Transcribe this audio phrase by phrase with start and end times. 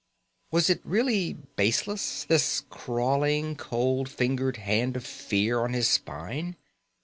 [0.49, 6.55] Was it really baseless this crawling, cold fingered hand of fear on his spine?